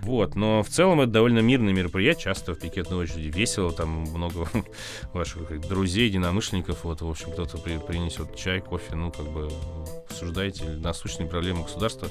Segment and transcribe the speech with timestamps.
[0.00, 4.48] Вот, но в целом это довольно мирное мероприятие, часто в пикетной очереди весело, там много
[5.12, 9.50] ваших друзей, единомышленников, вот, в общем, кто-то при, принесет чай, кофе, ну, как бы
[10.08, 12.08] обсуждаете насущные проблемы государства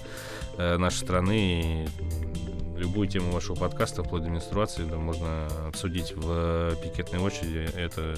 [0.60, 6.76] э, нашей страны, и любую тему вашего подкаста, вплоть до менструации, да, можно обсудить в
[6.84, 8.16] пикетной очереди, это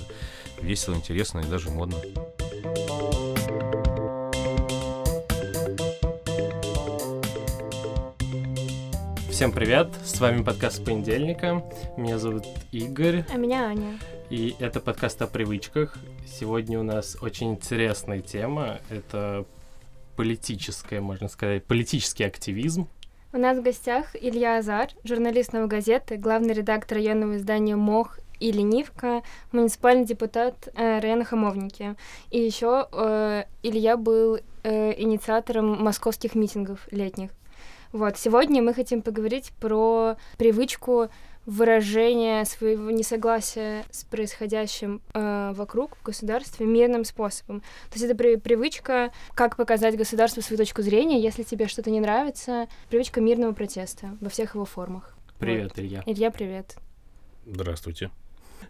[0.62, 1.96] весело, интересно и даже модно.
[9.38, 11.64] Всем привет, с вами подкаст понедельника.
[11.96, 13.24] Меня зовут Игорь.
[13.32, 14.00] А меня Аня.
[14.32, 15.96] И это подкаст о привычках.
[16.26, 18.80] Сегодня у нас очень интересная тема.
[18.90, 19.46] Это
[20.16, 22.88] политическая, можно сказать, политический активизм.
[23.32, 28.52] У нас в гостях Илья Азар, журналист «Новой газеты», главный редактор районного издания «Мох» и
[28.52, 31.94] «Ленивка», муниципальный депутат э, района Хамовники.
[32.32, 37.30] И еще э, Илья был э, инициатором московских митингов летних.
[37.92, 41.10] Вот, сегодня мы хотим поговорить про привычку
[41.46, 47.62] выражения своего несогласия с происходящим э, вокруг в государстве мирным способом.
[47.62, 52.02] То есть это при привычка, как показать государству свою точку зрения, если тебе что-то не
[52.02, 55.16] нравится, привычка мирного протеста во всех его формах.
[55.40, 55.80] Привет, вот.
[55.80, 56.04] Илья.
[56.06, 56.76] Илья, привет.
[57.46, 58.12] Здравствуйте.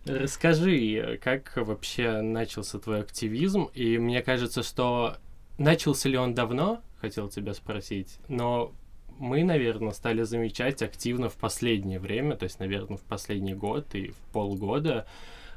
[0.05, 3.69] Расскажи, как вообще начался твой активизм?
[3.73, 5.17] И мне кажется, что
[5.57, 8.71] начался ли он давно, хотел тебя спросить, но
[9.19, 14.09] мы, наверное, стали замечать активно в последнее время, то есть, наверное, в последний год и
[14.09, 15.07] в полгода,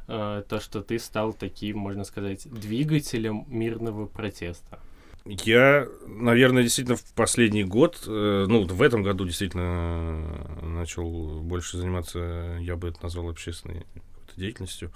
[0.09, 4.79] э, то, что ты стал таким, можно сказать, двигателем мирного протеста.
[5.27, 12.57] Я, наверное, действительно в последний год, э, ну, в этом году действительно начал больше заниматься,
[12.61, 13.87] я бы это назвал общественной
[14.37, 14.91] деятельностью.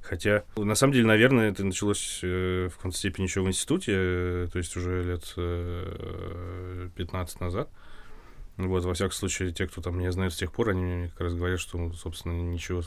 [0.00, 4.48] Хотя, на самом деле, наверное, это началось э, в каком-то степени еще в институте, э,
[4.50, 7.68] то есть уже лет э, 15 назад.
[8.58, 11.20] Вот, во всяком случае, те, кто там меня знает с тех пор, они мне как
[11.20, 12.82] раз говорят, что, собственно, ничего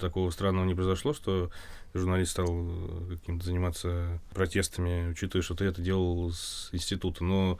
[0.00, 1.50] такого странного не произошло, что
[1.92, 7.22] журналист стал э, каким-то заниматься протестами, учитывая, что ты это делал с института.
[7.22, 7.58] Но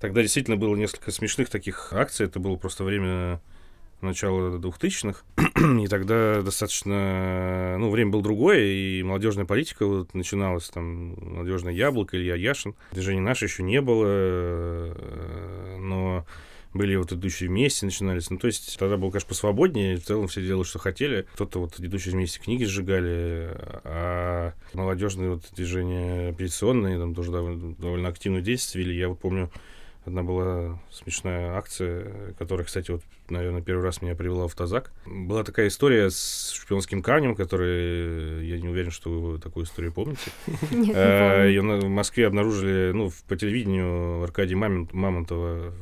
[0.00, 2.26] тогда действительно было несколько смешных таких акций.
[2.26, 3.40] Это было просто время
[4.02, 5.24] начала двухтысячных,
[5.80, 12.18] и тогда достаточно, ну, время было другое, и молодежная политика вот начиналась, там, молодежное яблоко,
[12.18, 12.74] Илья Яшин.
[12.90, 16.26] Движение наше еще не было, э, но
[16.74, 18.30] были вот идущие вместе, начинались.
[18.30, 21.26] Ну, то есть тогда было, конечно, посвободнее, в целом все делали, что хотели.
[21.34, 23.50] Кто-то вот идущие вместе книги сжигали,
[23.84, 28.98] а молодежные вот движения операционные там тоже довольно, довольно активную действие вели.
[28.98, 29.50] Я вот помню,
[30.04, 34.90] Одна была смешная акция, которая, кстати, вот, наверное, первый раз меня привела в Тазак.
[35.06, 40.32] Была такая история с шпионским камнем, который, я не уверен, что вы такую историю помните.
[40.72, 45.72] Нет, а, Ее в Москве обнаружили, ну, по телевидению Аркадий Мамонтова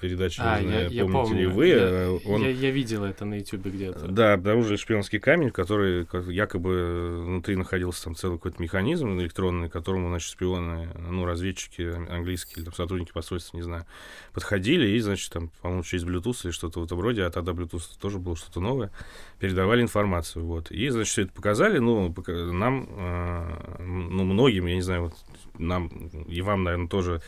[0.00, 1.40] передаче, а, не знаю, я, я помните помню.
[1.40, 1.66] ли вы.
[1.68, 4.08] Я, э, он, я, я видел это на Ютубе где-то.
[4.08, 10.08] Да, обнаружили шпионский камень, который якобы внутри находился там целый какой-то механизм электронный, к которому,
[10.08, 13.86] значит, шпионы, ну, разведчики английские или там сотрудники посольства, не знаю,
[14.32, 17.98] подходили и, значит, там, по-моему, через Bluetooth или что-то в этом роде, а тогда Bluetooth
[18.00, 18.90] тоже было что-то новое,
[19.38, 20.70] передавали информацию, вот.
[20.70, 25.14] И, значит, все это показали, ну, нам, э, ну, многим, я не знаю, вот
[25.58, 25.88] нам
[26.28, 27.22] и вам, наверное, тоже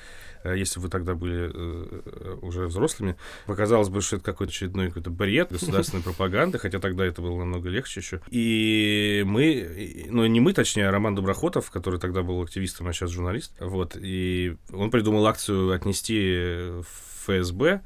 [0.45, 3.17] если вы тогда были э, уже взрослыми,
[3.47, 7.69] показалось бы, что это какой-то очередной какой-то бред государственной пропаганды, хотя тогда это было намного
[7.69, 8.21] легче еще.
[8.31, 13.11] И мы, ну не мы, точнее, а Роман Доброхотов, который тогда был активистом, а сейчас
[13.11, 16.87] журналист, вот, и он придумал акцию отнести в
[17.23, 17.83] ФСБ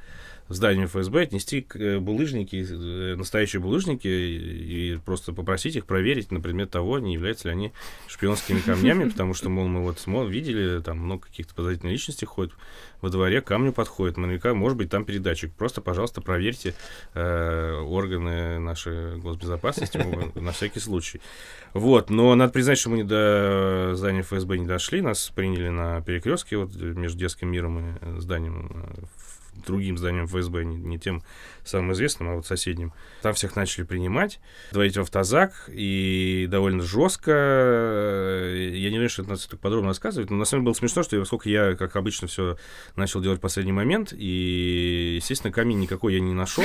[0.48, 6.40] в здание ФСБ, отнести э, булыжники, э, настоящие булыжники, и просто попросить их проверить на
[6.40, 7.72] предмет того, не являются ли они
[8.06, 9.98] шпионскими камнями, потому что, мол, мы вот
[10.28, 12.54] видели, там много каких-то подозрительных личностей ходят
[13.00, 15.52] во дворе, камню подходит, наверняка, может быть, там передатчик.
[15.52, 16.74] Просто, пожалуйста, проверьте
[17.14, 19.98] э, органы нашей госбезопасности
[20.38, 21.20] на всякий случай.
[21.74, 26.00] Вот, но надо признать, что мы не до здания ФСБ не дошли, нас приняли на
[26.02, 28.86] перекрестке вот между детским миром и зданием
[29.66, 31.22] другим зданием ФСБ, не, не тем
[31.64, 32.92] самым известным, а вот соседним.
[33.22, 34.40] Там всех начали принимать,
[34.72, 37.32] доводить в автозак, и довольно жестко.
[37.32, 41.02] Я не уверен, что это надо так подробно рассказывать, но на самом деле было смешно,
[41.02, 42.56] что поскольку я, как обычно, все
[42.94, 46.64] начал делать в последний момент, и, естественно, камень никакой я не нашел,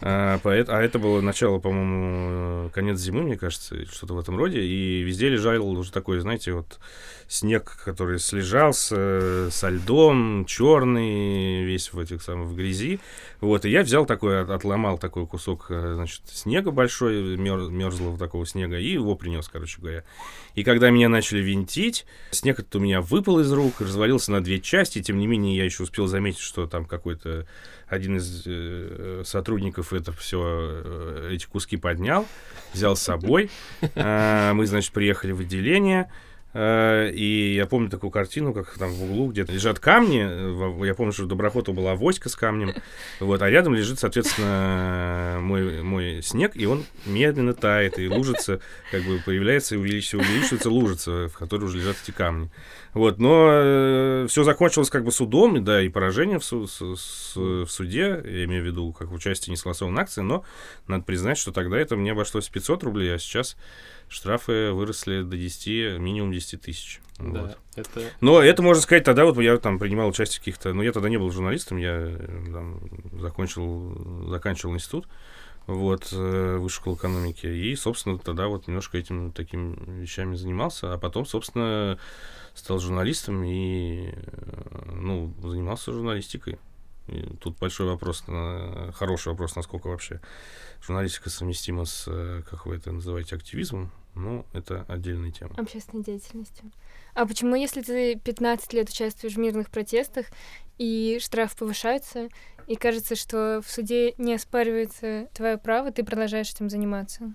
[0.00, 5.02] а, а это было начало, по-моему, конец зимы, мне кажется, что-то в этом роде, и
[5.02, 6.78] везде лежал уже такой, знаете, вот
[7.28, 13.00] снег, который слежался со льдом, черный, весь в этих самом, в грязи.
[13.40, 18.46] Вот, и я взял такой, отломал такой кусок, э, значит, снега большой, мер, мерзлого такого
[18.46, 20.04] снега, и его принес, короче говоря.
[20.54, 24.60] И когда меня начали винтить, снег этот у меня выпал из рук, развалился на две
[24.60, 27.46] части, тем не менее я еще успел заметить, что там какой-то
[27.88, 32.26] один из э, сотрудников это все, э, эти куски поднял,
[32.72, 33.50] взял с собой.
[33.94, 36.10] Э, мы, значит, приехали в отделение,
[36.58, 40.86] и я помню такую картину, как там в углу где-то лежат камни.
[40.86, 42.74] Я помню, что у Доброхота была авоська с камнем.
[43.20, 48.60] Вот, а рядом лежит, соответственно, мой, мой снег, и он медленно тает, и лужится,
[48.90, 52.50] как бы появляется и увеличивается, увеличивается лужица, в которой уже лежат эти камни.
[52.96, 57.36] Вот, но э, все закончилось как бы судом, да, и поражением в, су- с- с-
[57.36, 60.44] в суде, я имею в виду, как участие несогласованной акции, но
[60.88, 63.56] надо признать, что тогда это мне обошлось 500 рублей, а сейчас
[64.08, 67.00] штрафы выросли до 10, минимум 10 тысяч.
[67.18, 67.58] Да, Вот.
[67.76, 68.00] это...
[68.20, 70.72] Но это можно сказать тогда, вот я там принимал участие в каких-то...
[70.72, 72.80] Ну, я тогда не был журналистом, я э, там,
[73.20, 75.06] закончил, заканчивал институт,
[75.66, 80.98] вот, э, высшую школу экономики, и, собственно, тогда вот немножко этим такими вещами занимался, а
[80.98, 81.98] потом, собственно,
[82.54, 86.58] стал журналистом и, э, ну, занимался журналистикой.
[87.08, 88.24] И тут большой вопрос,
[88.94, 90.20] хороший вопрос, насколько вообще
[90.84, 93.92] журналистика совместима с, э, как вы это называете, активизмом.
[94.14, 95.54] Ну, это отдельная тема.
[95.56, 96.70] Общественной деятельностью.
[97.16, 100.26] А почему, если ты 15 лет участвуешь в мирных протестах,
[100.76, 102.28] и штраф повышается,
[102.66, 107.32] и кажется, что в суде не оспаривается твое право, ты продолжаешь этим заниматься?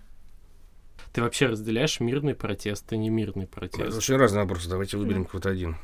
[1.13, 3.97] Ты вообще разделяешь мирный протест и немирный Это протест?
[3.97, 4.69] очень разные вопросы.
[4.69, 5.75] Давайте выберем какой-то один.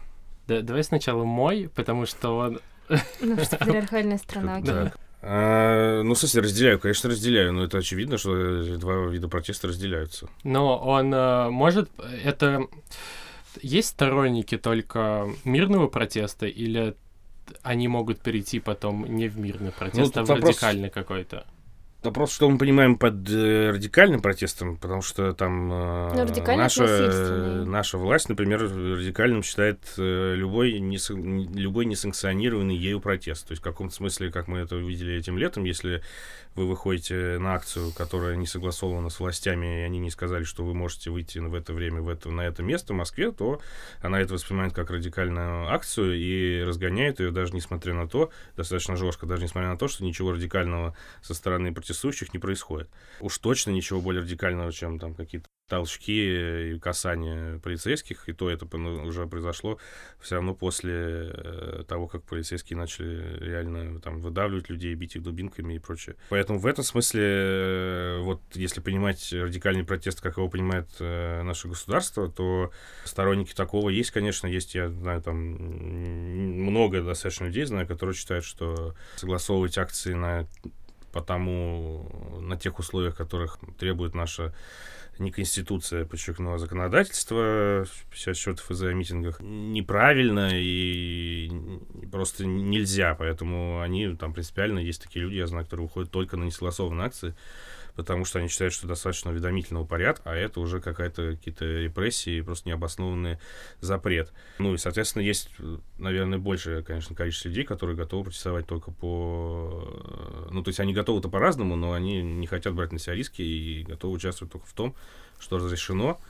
[0.47, 2.59] Да, давай сначала мой, потому что он...
[3.19, 4.91] Ну, что патриархальная страна, окей.
[5.23, 10.29] А, ну, в смысле, разделяю, конечно, разделяю, но это очевидно, что два вида протеста разделяются.
[10.43, 11.89] Но он э, может...
[12.23, 12.67] Это...
[13.61, 16.95] Есть сторонники только мирного протеста или
[17.63, 21.45] они могут перейти потом не в мирный протест, тут а в вопрос- радикальный какой-то?
[22.03, 27.97] Вопрос, что мы понимаем под э, радикальным протестом, потому что там э, Ну, наша, наша
[27.97, 30.99] власть, например, радикальным считает э, любой, не-
[31.59, 33.47] любой несанкционированный ею протест.
[33.47, 36.03] То есть в каком-то смысле, как мы это увидели этим летом, если
[36.57, 40.73] вы выходите на акцию, которая не согласована с властями, и они не сказали, что вы
[40.73, 43.61] можете выйти в это время в это, на это место в Москве, то
[44.01, 49.25] она это воспринимает как радикальную акцию и разгоняет ее даже несмотря на то, достаточно жестко,
[49.25, 52.89] даже несмотря на то, что ничего радикального со стороны протестующих не происходит.
[53.19, 58.65] Уж точно ничего более радикального, чем там какие-то толчки и касания полицейских, и то это
[58.77, 59.77] уже произошло
[60.19, 60.93] все равно после
[61.33, 66.15] э, того, как полицейские начали реально там выдавливать людей, бить их дубинками и прочее.
[66.29, 71.67] Поэтому в этом смысле, э, вот если понимать радикальный протест, как его понимает э, наше
[71.67, 72.71] государство, то
[73.03, 78.95] сторонники такого есть, конечно, есть, я знаю, там много достаточно людей знаю, которые считают, что
[79.17, 80.47] согласовывать акции на
[81.11, 84.53] по тому, на тех условиях, которых требует наша
[85.19, 91.51] не конституция, подчеркну, а законодательство, сейчас счет ФЗ о митингах, неправильно и
[92.11, 96.43] просто нельзя, поэтому они там принципиально, есть такие люди, я знаю, которые выходят только на
[96.43, 97.35] несогласованные акции,
[97.97, 102.69] потому что они считают, что достаточно уведомительного порядка, а это уже какая-то какие-то репрессии, просто
[102.69, 103.39] необоснованный
[103.81, 104.31] запрет.
[104.59, 105.49] Ну и, соответственно, есть,
[105.97, 110.47] наверное, большее, конечно, количество людей, которые готовы протестовать только по...
[110.51, 113.83] Ну, то есть они готовы-то по-разному, но они не хотят брать на себя риски и
[113.83, 114.95] готовы участвовать только в том,
[115.39, 116.21] что разрешено.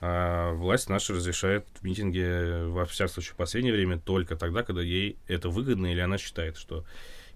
[0.00, 5.18] А власть наша разрешает митинги, во всяком случае, в последнее время только тогда, когда ей
[5.26, 6.84] это выгодно или она считает, что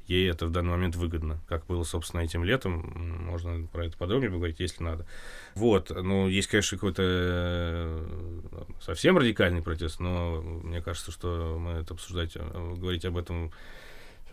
[0.06, 2.92] ей это в данный момент выгодно, как было, собственно, этим летом.
[3.26, 5.06] Можно про это подробнее поговорить, если надо.
[5.54, 11.94] Вот, ну, есть, конечно, какой-то э, совсем радикальный протест, но мне кажется, что мы это
[11.94, 13.52] обсуждать, э, говорить об этом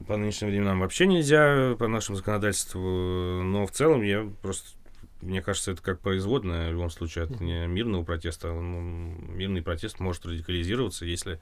[0.06, 2.80] по нынешним временам вообще нельзя, по нашему законодательству,
[3.44, 4.78] но в целом я просто
[5.22, 8.54] мне кажется, это как производная в любом случае от не мирного протеста.
[8.54, 11.40] Ну, мирный протест может радикализироваться, если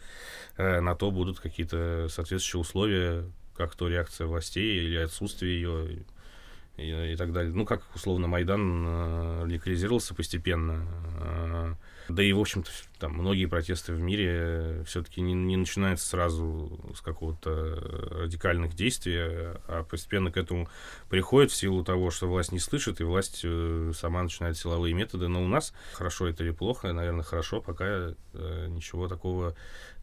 [0.55, 6.05] э, на то будут какие-то соответствующие условия, как то реакция властей или отсутствие ее
[6.77, 7.53] и, и так далее.
[7.53, 10.85] Ну, как, условно, Майдан э, радикализировался постепенно.
[11.19, 11.73] Э,
[12.09, 17.01] да и, в общем-то, там многие протесты в мире все-таки не, не начинаются сразу с
[17.01, 20.67] какого-то радикальных действий, а постепенно к этому
[21.09, 25.27] приходит в силу того, что власть не слышит, и власть э, сама начинает силовые методы.
[25.27, 29.55] Но у нас, хорошо это или плохо, наверное, хорошо, пока э, ничего такого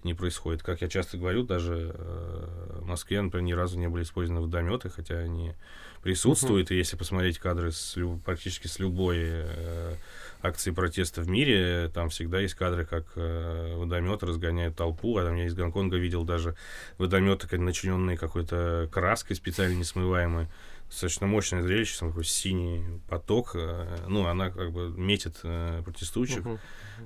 [0.02, 0.62] не происходит.
[0.62, 4.90] Как я часто говорю, даже э, в Москве, например, ни разу не были использованы водометы,
[4.90, 5.54] хотя они
[6.02, 9.94] присутствуют, и если посмотреть кадры с, практически с любой э,
[10.42, 15.36] акции протеста в мире, там всегда есть кадры, как э, водометы разгоняют толпу, а там
[15.36, 16.56] я из Гонконга видел даже
[16.98, 20.48] водометы, начиненные какой-то краской специально несмываемой
[20.92, 26.44] достаточно мощное зрелище, там такой синий поток, э, ну, она как бы метит э, протестующих,
[26.44, 26.58] uh-huh.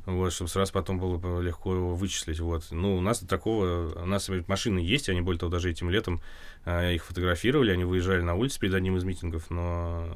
[0.07, 2.67] вот, чтобы сразу потом было легко его вычислить, вот.
[2.73, 6.21] Ну, у нас такого, у нас машины есть, они, более того, даже этим летом
[6.65, 10.09] э, их фотографировали, они выезжали на улицу перед одним из митингов, но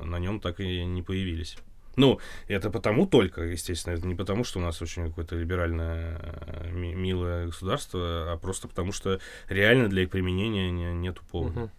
[0.00, 1.56] на нем так и не появились.
[1.98, 6.70] Ну, это потому только, естественно, это не потому, что у нас очень какое-то либеральное, э,
[6.70, 11.70] милое государство, а просто потому, что реально для их применения не, нету повода.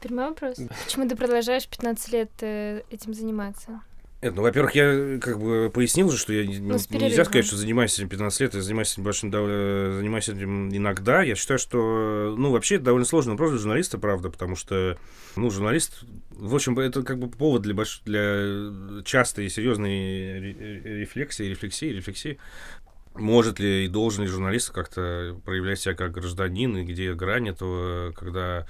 [0.00, 0.58] Прямой вопрос.
[0.84, 3.82] Почему ты продолжаешь 15 лет э, этим заниматься?
[4.22, 7.94] Нет, ну, во-первых, я как бы пояснил же, что я ну, нельзя сказать, что занимаюсь
[7.98, 11.22] этим 15 лет, я занимаюсь этим большим, занимаюсь этим иногда.
[11.22, 14.96] Я считаю, что, ну, вообще это довольно сложный вопрос для журналиста, правда, потому что,
[15.36, 18.00] ну, журналист, в общем, это как бы повод для, больш...
[18.06, 22.38] для частой и серьезной рефлексии, рефлексии, рефлексии.
[23.14, 28.12] Может ли и должен ли журналист как-то проявлять себя как гражданин, и где грань этого,
[28.12, 28.66] когда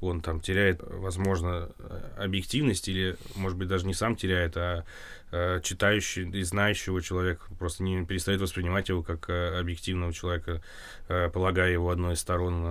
[0.00, 1.70] он там теряет, возможно,
[2.16, 4.84] объективность или, может быть, даже не сам теряет, а
[5.32, 10.62] э, читающий и знающего человека просто не перестает воспринимать его как э, объективного человека,
[11.08, 12.62] э, полагая его одной из сторон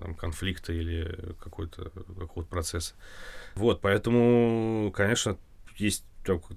[0.00, 2.94] там, конфликта или какой-то какого-то процесса.
[3.54, 5.38] Вот, поэтому, конечно,
[5.76, 6.04] есть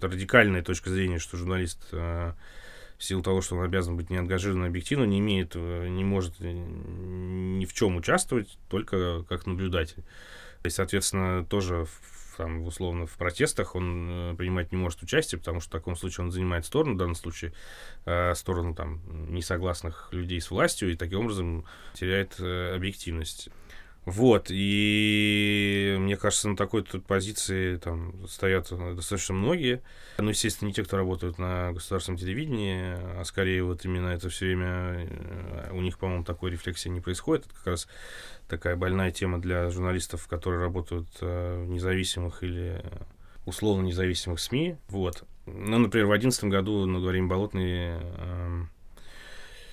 [0.02, 1.94] радикальная точка зрения, что журналист
[3.00, 6.52] в силу того, что он обязан быть неангажированным объективно, не имеет, э, не может э,
[6.52, 10.04] ни в чем участвовать, только как наблюдатель.
[10.64, 15.62] И, соответственно, тоже в, там, условно в протестах он э, принимать не может участие, потому
[15.62, 17.54] что в таком случае он занимает сторону, в данном случае
[18.06, 19.02] э, сторону там
[19.34, 21.64] несогласных людей с властью, и таким образом
[21.94, 23.48] теряет э, объективность.
[24.06, 29.82] Вот, и мне кажется, на такой тут позиции там стоят достаточно многие.
[30.18, 34.48] Ну, естественно, не те, кто работают на государственном телевидении, а скорее вот именно это все
[34.48, 37.46] время э, у них, по-моему, такой рефлексии не происходит.
[37.46, 37.88] Это как раз
[38.48, 42.84] такая больная тема для журналистов, которые работают э, в независимых или
[43.46, 44.78] условно независимых СМИ.
[44.88, 45.24] Вот.
[45.46, 48.70] Ну, например, в 2011 году на говорим Болотный эм,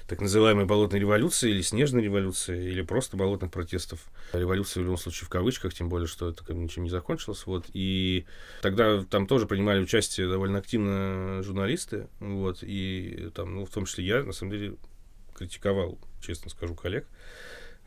[0.06, 4.00] так называемой болотной революции или снежной революции, или просто болотных протестов.
[4.32, 7.44] Революция в любом случае в кавычках, тем более, что это ничем не закончилось.
[7.46, 7.66] Вот.
[7.72, 8.26] И
[8.62, 14.04] тогда там тоже принимали участие довольно активно журналисты, вот, и там, ну, в том числе
[14.04, 14.76] я, на самом деле,
[15.34, 17.06] критиковал, честно скажу, коллег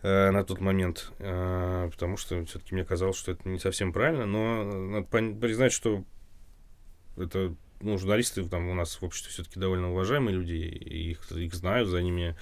[0.01, 4.25] э, на тот момент, э, потому что все-таки мне казалось, что это не совсем правильно,
[4.25, 6.03] но надо признать, что
[7.17, 11.89] это ну, журналисты там у нас в обществе все-таки довольно уважаемые люди, их, их знают,
[11.89, 12.35] за ними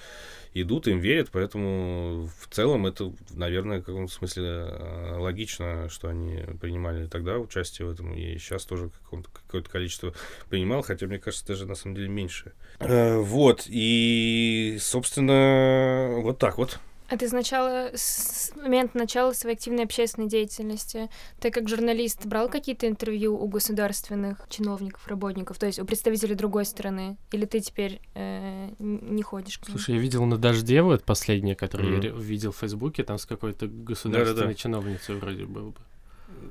[0.54, 6.42] идут, им верят, поэтому в целом это, наверное, в каком-то смысле э, логично, что они
[6.60, 10.14] принимали тогда участие в этом, и сейчас тоже какое-то количество
[10.48, 12.52] принимал, хотя, мне кажется, даже на самом деле меньше.
[12.80, 16.78] Э, вот, и, собственно, вот так вот.
[17.08, 21.08] А ты сначала, с момента начала своей активной общественной деятельности,
[21.40, 26.66] ты как журналист брал какие-то интервью у государственных чиновников, работников, то есть у представителей другой
[26.66, 27.16] страны?
[27.32, 29.78] Или ты теперь э, не ходишь к ним?
[29.78, 32.04] Слушай, я видел на «Дожде» вот последнее, которое mm-hmm.
[32.04, 34.54] я видел в Фейсбуке, там с какой-то государственной Да-да-да.
[34.54, 35.80] чиновницей вроде был бы.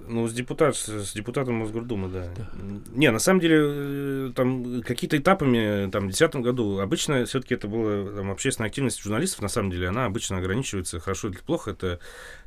[0.07, 2.27] Ну, с, депутат, с депутатом Мосгордумы, да.
[2.35, 2.49] да.
[2.93, 7.67] Не, на самом деле, э, там какие-то этапами, там, в 2010 году, обычно все-таки это
[7.67, 11.99] была там, общественная активность журналистов, на самом деле, она обычно ограничивается, хорошо или плохо, это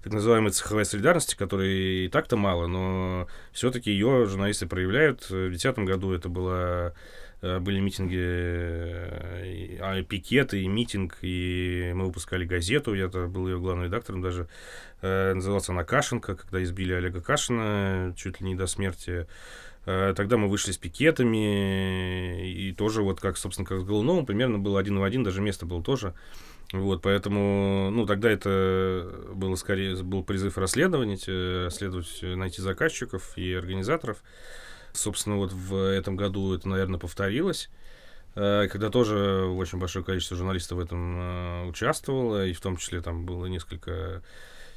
[0.02, 5.25] так называемая цеховая солидарность, которой и так-то мало, но все-таки ее журналисты проявляют.
[5.25, 6.92] В 2010 году это была Э,
[7.42, 13.87] были митинги, э, а, пикеты и митинг, и мы выпускали газету, я был ее главным
[13.87, 14.47] редактором даже,
[15.00, 19.26] э, назывался она «Кашенко», когда избили Олега Кашина чуть ли не до смерти.
[19.87, 24.78] Тогда мы вышли с пикетами, и тоже вот как, собственно, как с Голуновым, примерно было
[24.78, 26.12] один в один, даже место было тоже.
[26.75, 34.23] Вот, поэтому, ну, тогда это было скорее, был призыв расследовать, следовать, найти заказчиков и организаторов.
[34.92, 37.70] Собственно, вот в этом году это, наверное, повторилось
[38.35, 43.00] э, когда тоже очень большое количество журналистов в этом э, участвовало, и в том числе
[43.00, 44.23] там было несколько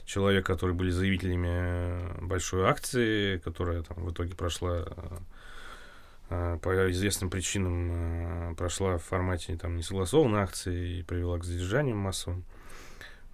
[0.05, 4.85] человек, которые были заявителями большой акции, которая там в итоге прошла
[6.29, 12.43] э, по известным причинам прошла в формате там несогласованной акции и привела к задержаниям массовым.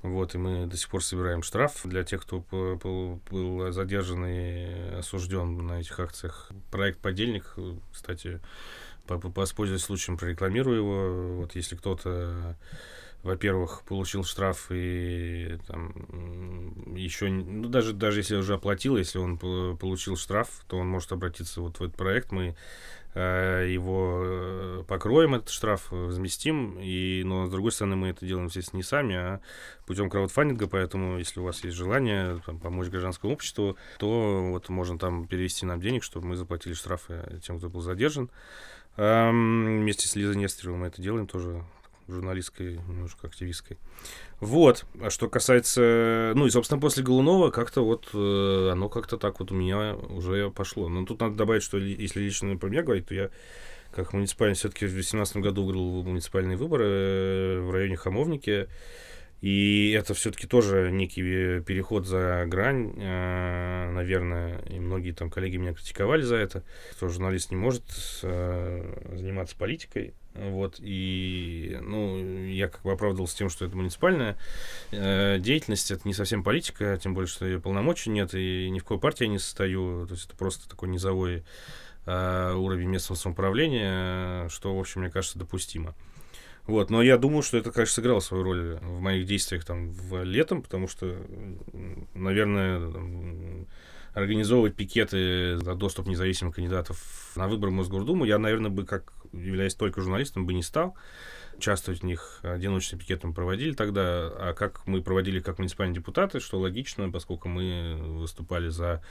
[0.02, 5.68] Вот, и мы до сих пор собираем штраф для тех, кто был задержан и осужден
[5.68, 6.52] на этих акциях.
[6.72, 7.56] Проект «Подельник»,
[7.92, 8.40] кстати,
[9.08, 11.36] воспользуясь случаем, прорекламирую его.
[11.42, 12.56] Вот если кто-то
[13.22, 15.92] во-первых, получил штраф и там,
[16.96, 21.60] еще, ну, даже, даже если уже оплатил, если он получил штраф, то он может обратиться
[21.60, 22.32] вот в этот проект.
[22.32, 22.56] Мы
[23.18, 28.78] его э, покроем, этот штраф, возместим, и, но, с другой стороны, мы это делаем, естественно,
[28.78, 29.42] не сами, а
[29.88, 35.00] путем краудфандинга, поэтому, если у вас есть желание там, помочь гражданскому обществу, то вот можно
[35.00, 38.30] там перевести нам денег, чтобы мы заплатили штрафы тем, кто был задержан.
[38.98, 41.64] Эм, вместе с Лизой Нестеровой мы это делаем тоже
[42.12, 43.78] журналистской, немножко активистской.
[44.40, 44.86] Вот.
[45.02, 46.34] А что касается...
[46.36, 50.50] Ну и, собственно, после Голунова как-то вот э, оно как-то так вот у меня уже
[50.52, 50.90] пошло.
[50.90, 53.30] Но тут надо добавить, что если лично про меня говорить, то я
[53.92, 58.68] как муниципальный все-таки в 2018 году выиграл муниципальные выборы э, в районе Хамовники.
[59.42, 65.74] И это все-таки тоже некий переход за грань, э, наверное, и многие там коллеги меня
[65.74, 66.64] критиковали за это,
[66.98, 67.84] что журналист не может
[68.22, 74.38] э, заниматься политикой, вот, и, ну, я как бы оправдывался тем, что это муниципальная
[74.92, 78.84] э, деятельность, это не совсем политика, тем более, что ее полномочий нет, и ни в
[78.84, 81.44] какой партии я не состою, то есть это просто такой низовой
[82.06, 85.94] уровень местного самоуправления, что, в общем, мне кажется, допустимо.
[86.66, 90.24] Вот, но я думаю, что это, конечно, сыграло свою роль в моих действиях там в
[90.24, 91.18] летом, потому что,
[92.14, 93.66] наверное, там,
[94.14, 99.76] организовывать пикеты за доступ независимых кандидатов на выборы в Мосгордуму я, наверное, бы, как являясь
[99.76, 100.96] только журналистом, бы не стал
[101.60, 106.58] участвовать в них одиночным пикетом проводили тогда, а как мы проводили как муниципальные депутаты, что
[106.58, 109.04] логично, поскольку мы выступали за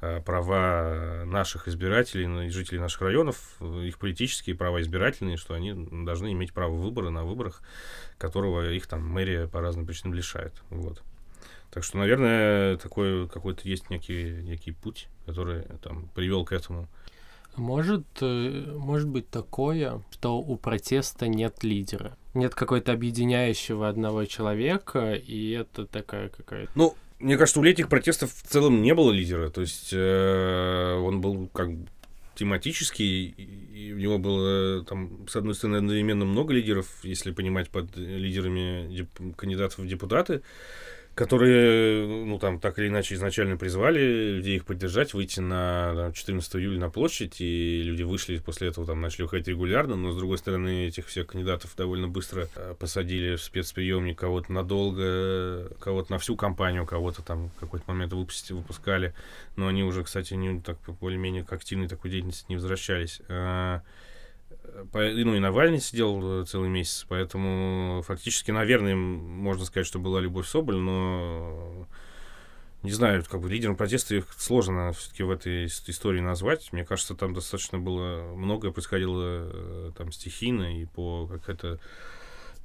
[0.00, 5.72] а, права наших избирателей, ну, жителей наших районов, их политические права избирательные, что они
[6.04, 7.62] должны иметь право выбора на выборах,
[8.18, 10.54] которого их там мэрия по разным причинам лишает.
[10.70, 11.02] Вот.
[11.70, 16.88] Так что, наверное, такой какой-то есть некий, некий путь, который там привел к этому.
[17.56, 22.16] Может, э, может быть такое, что у протеста нет лидера.
[22.34, 26.70] Нет какой-то объединяющего одного человека, и это такая какая-то...
[26.74, 29.50] Ну, мне кажется, у летних протестов в целом не было лидера.
[29.50, 31.68] То есть э, он был как
[32.34, 37.96] тематический, и у него было там, с одной стороны, одновременно много лидеров, если понимать под
[37.96, 39.06] лидерами
[39.36, 40.42] кандидатов в депутаты,
[41.14, 46.56] которые, ну, там, так или иначе изначально призвали людей их поддержать, выйти на там, 14
[46.56, 50.38] июля на площадь, и люди вышли после этого, там, начали уходить регулярно, но, с другой
[50.38, 56.34] стороны, этих всех кандидатов довольно быстро э, посадили в спецприемник, кого-то надолго, кого-то на всю
[56.34, 59.14] кампанию, кого-то там в какой-то момент выпустили, выпускали,
[59.56, 63.20] но они уже, кстати, не так более-менее к активной такой деятельности не возвращались.
[64.92, 70.46] Ну и Навальный сидел э, целый месяц, поэтому фактически, наверное, можно сказать, что была Любовь
[70.46, 71.86] Соболь, но
[72.82, 76.72] не знаю, как бы лидером протеста их сложно все-таки в этой истории назвать.
[76.72, 81.78] Мне кажется, там достаточно было многое происходило э, там стихийно и по как это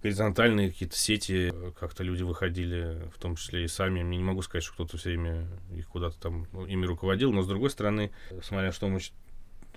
[0.01, 4.01] горизонтальные какие-то сети, как-то люди выходили, в том числе и сами.
[4.01, 7.69] Не могу сказать, что кто-то все время их куда-то там ими руководил, но с другой
[7.69, 8.99] стороны, смотря что мы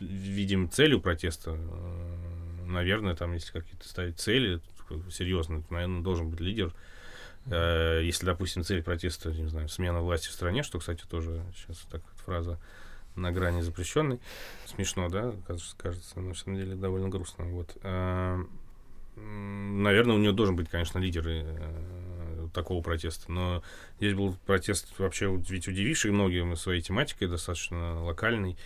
[0.00, 4.60] видим целью протеста, э, наверное, там, если какие-то ставить цели,
[5.10, 6.74] серьезно, наверное, должен быть лидер.
[7.46, 11.78] Э, если, допустим, цель протеста, не знаю, смена власти в стране, что, кстати, тоже сейчас
[11.90, 12.58] так фраза
[13.16, 14.20] на грани запрещенной.
[14.66, 17.44] Смешно, да, кажется, но на самом деле довольно грустно.
[17.46, 17.76] Вот.
[17.82, 18.42] Э,
[19.16, 21.26] наверное, у нее должен быть, конечно, лидер
[22.52, 23.30] такого протеста.
[23.30, 23.62] Но
[23.98, 28.56] здесь был протест вообще ведь удививший многим своей тематикой, достаточно локальный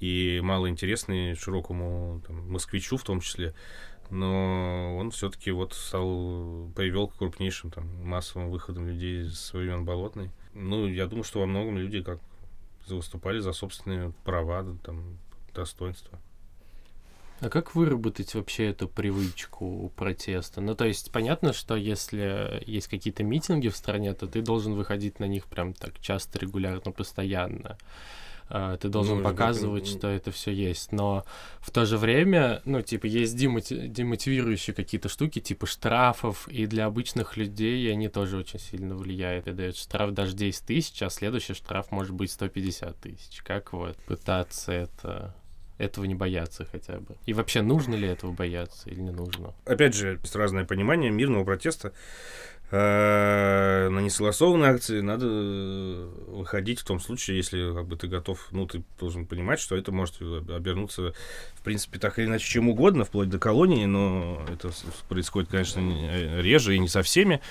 [0.00, 3.54] и малоинтересный широкому там, москвичу в том числе.
[4.10, 10.30] Но он все-таки вот стал, привел к крупнейшим там, массовым выходам людей с времен Болотной.
[10.52, 12.20] Ну, я думаю, что во многом люди как
[12.88, 15.18] выступали за собственные права, там,
[15.54, 16.20] достоинства.
[17.42, 20.60] А как выработать вообще эту привычку протеста?
[20.60, 25.18] Ну, то есть, понятно, что если есть какие-то митинги в стране, то ты должен выходить
[25.18, 27.76] на них прям так часто, регулярно, постоянно.
[28.48, 30.92] Uh, ты должен ну, показывать, что это все есть.
[30.92, 31.24] Но
[31.60, 36.84] в то же время, ну, типа, есть демоти- демотивирующие какие-то штуки, типа штрафов, и для
[36.84, 39.48] обычных людей они тоже очень сильно влияют.
[39.48, 43.42] И дают штраф даже 10 тысяч, а следующий штраф может быть 150 тысяч.
[43.42, 45.34] Как вот пытаться это
[45.82, 47.16] этого не бояться хотя бы?
[47.26, 49.52] И вообще, нужно ли этого бояться или не нужно?
[49.64, 51.92] Опять же, есть разное понимание мирного протеста.
[52.70, 58.48] Э, на несогласованные акции надо э, выходить в том случае, если как бы, ты готов,
[58.50, 61.12] ну, ты должен понимать, что это может обернуться,
[61.54, 64.70] в принципе, так или иначе, чем угодно, вплоть до колонии, но это
[65.10, 65.80] происходит, конечно,
[66.40, 67.42] реже и не со всеми.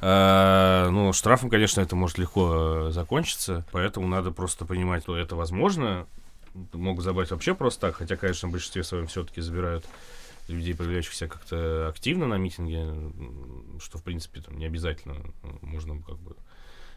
[0.00, 6.06] Ну, штрафом, конечно, это может легко закончиться, поэтому надо просто понимать, что это возможно,
[6.72, 9.86] могут забрать вообще просто так, хотя, конечно, в большинстве своем все-таки забирают
[10.48, 13.12] людей, проявляющихся как-то активно на митинге,
[13.80, 15.16] что, в принципе, там не обязательно,
[15.62, 16.36] можно как бы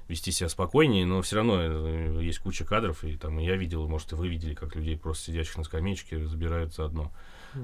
[0.07, 4.13] вести себя спокойнее, но все равно э, есть куча кадров, и там я видел, может,
[4.13, 7.11] и вы видели, как людей просто сидящих на скамеечке забирают заодно.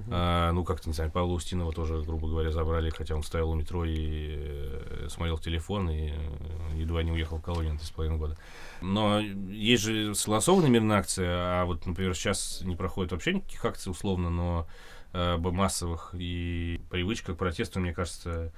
[0.09, 3.55] А, ну, как-то, не знаю, Павла Устинова тоже, грубо говоря, забрали, хотя он стоял у
[3.55, 8.37] метро и э, смотрел телефон, и э, едва не уехал в колонию на 3,5 года.
[8.81, 13.89] Но есть же согласованная мирная акция, а вот, например, сейчас не проходит вообще никаких акций
[13.89, 14.67] условно, но
[15.13, 18.51] э, массовых, и привычка к протесту, мне кажется,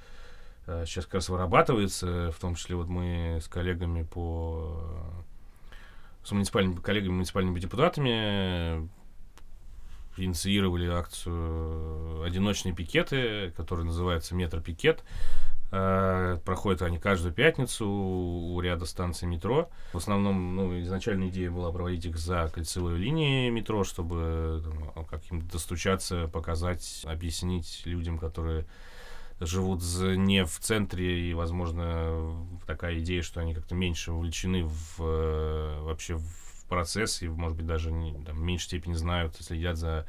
[0.66, 5.24] э, сейчас как раз вырабатывается, в том числе вот мы с коллегами по
[6.26, 8.88] с муниципальными коллегами, муниципальными депутатами
[10.18, 15.02] инициировали акцию «Одиночные пикеты», которая называется «Метро-пикет».
[15.72, 19.68] Э, проходят они каждую пятницу у ряда станций метро.
[19.92, 24.62] В основном, ну, изначальная идея была проводить их за кольцевой линией метро, чтобы
[24.94, 28.66] там, как-нибудь достучаться, показать, объяснить людям, которые
[29.40, 35.80] живут не в центре, и, возможно, такая идея, что они как-то меньше увлечены в, э,
[35.82, 40.06] вообще в процесс, и, может быть, даже не, там, в меньшей степени знают, следят за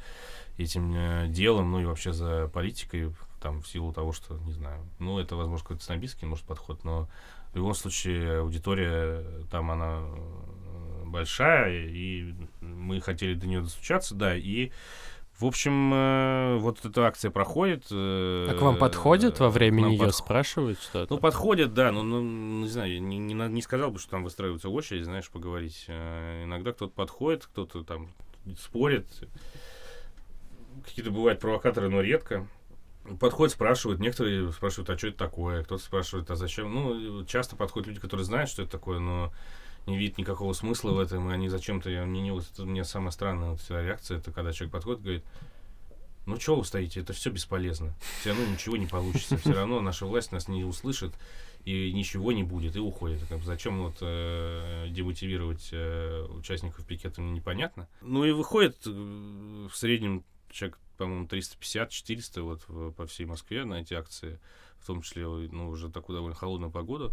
[0.56, 4.84] этим э, делом, ну и вообще за политикой, там, в силу того, что, не знаю,
[4.98, 7.08] ну, это, возможно, какой-то снобистский, может, подход, но
[7.52, 14.36] в любом случае аудитория там, она э, большая, и мы хотели до нее достучаться, да,
[14.36, 14.70] и
[15.38, 17.86] в общем, э, вот эта акция проходит.
[17.92, 20.14] Э, а к вам подходят во время нее, под...
[20.14, 21.14] спрашивают что-то?
[21.14, 22.20] Ну, подходят, да, но, ну,
[22.62, 25.84] не знаю, не, не, не сказал бы, что там выстраивается очередь, знаешь, поговорить.
[25.86, 28.12] Э, иногда кто-то подходит, кто-то там
[28.58, 29.06] спорит.
[30.84, 32.48] Какие-то бывают провокаторы, но редко.
[33.20, 36.74] Подходят, спрашивают, некоторые спрашивают, а что это такое, кто-то спрашивает, а зачем.
[36.74, 39.32] Ну, часто подходят люди, которые знают, что это такое, но
[39.88, 43.50] не видит никакого смысла в этом, и они зачем-то, мне, не, это мне самая странная
[43.50, 45.24] вот реакция, это когда человек подходит и говорит,
[46.26, 50.06] ну что вы стоите, это все бесполезно, все равно ничего не получится, все равно наша
[50.06, 51.14] власть нас не услышит,
[51.64, 53.20] и ничего не будет, и уходит.
[53.28, 57.88] Как зачем вот э, демотивировать э, участников пикета, мне непонятно.
[58.00, 63.94] Ну и выходит э, в среднем человек, по-моему, 350-400 вот по всей Москве на эти
[63.94, 64.38] акции,
[64.80, 67.12] в том числе, ну, уже такую довольно холодную погоду.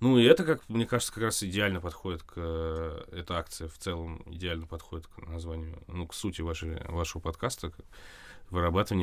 [0.00, 2.34] Ну, и это, как мне кажется, как раз идеально подходит к...
[2.36, 7.70] Э, эта акция в целом идеально подходит к названию, ну, к сути вашей, вашего подкаста,
[7.70, 7.76] к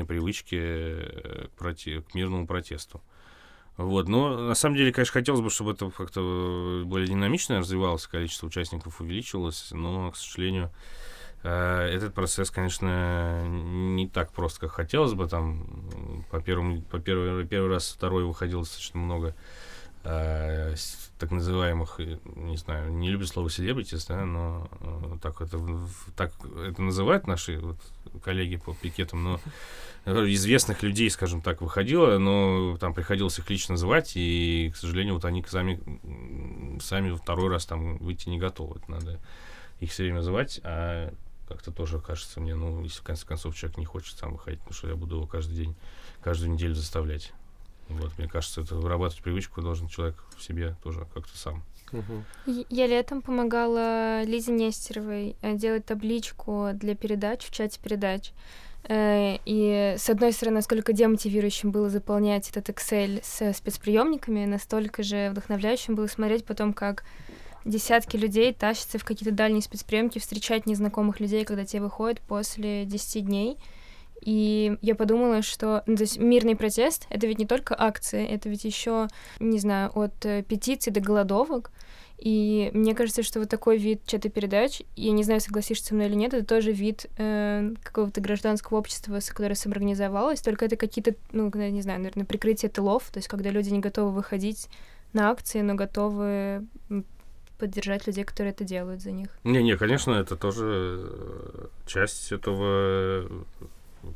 [0.05, 3.01] привычки э, к, проте, к мирному протесту.
[3.77, 8.47] Вот, но на самом деле, конечно, хотелось бы, чтобы это как-то более динамично развивалось, количество
[8.47, 10.71] участников увеличилось, но, к сожалению,
[11.43, 15.27] э, этот процесс, конечно, не так просто, как хотелось бы.
[15.27, 19.35] Там по первому, по первый, первый раз, второй выходило достаточно много
[20.05, 20.75] э,
[21.19, 25.59] так называемых, э, не знаю, не люблю слово селебритис, да, но э, так это
[26.15, 26.31] так
[26.67, 27.77] это называют наши вот
[28.23, 29.39] коллеги по пикетам, но
[30.05, 35.25] известных людей, скажем так, выходило, но там приходилось их лично звать, и, к сожалению, вот
[35.25, 35.79] они сами,
[36.79, 38.79] сами второй раз там выйти не готовы.
[38.87, 39.19] Надо
[39.79, 41.11] их все время звать, а
[41.47, 44.75] как-то тоже кажется мне, ну, если в конце концов человек не хочет сам выходить, потому
[44.75, 45.75] что я буду его каждый день,
[46.21, 47.33] каждую неделю заставлять.
[47.89, 51.63] Вот, мне кажется, это вырабатывать привычку должен человек в себе тоже как-то сам.
[52.45, 58.31] Я летом помогала Лизе Нестеровой э, делать табличку для передач в чате передач.
[58.87, 65.29] Э, и, с одной стороны, насколько демотивирующим было заполнять этот Excel с спецприемниками, настолько же
[65.29, 67.03] вдохновляющим было смотреть потом, как
[67.65, 73.25] десятки людей тащатся в какие-то дальние спецприемки, встречать незнакомых людей, когда те выходят после 10
[73.25, 73.57] дней.
[74.25, 78.49] И я подумала, что ну, то есть мирный протест— это ведь не только акции, это
[78.49, 79.07] ведь еще,
[79.39, 81.71] не знаю, от э, петиций до голодовок.
[82.17, 86.07] И мне кажется, что вот такой вид чата передач, я не знаю, согласишься со мной
[86.07, 91.51] или нет, это тоже вид э, какого-то гражданского общества, которое самоорганизовалось, только это какие-то, ну,
[91.53, 94.69] не знаю, наверное, прикрытие тылов, то есть когда люди не готовы выходить
[95.13, 96.65] на акции, но готовы
[97.59, 99.29] поддержать людей, которые это делают за них.
[99.43, 103.29] Не-не, конечно, это тоже э, часть этого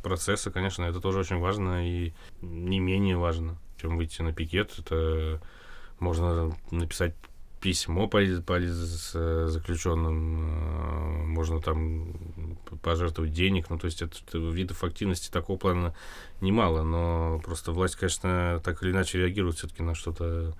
[0.04, 4.78] процесса, конечно, это тоже очень важно и не менее важно, чем выйти на пикет.
[4.80, 5.41] Это
[5.99, 7.15] можно написать
[7.60, 12.13] письмо по, по заключенным, э, можно там
[12.82, 15.93] пожертвовать денег, ну, то есть это, это видов активности такого плана
[16.41, 20.56] немало, но просто власть, конечно, так или иначе реагирует все-таки на что-то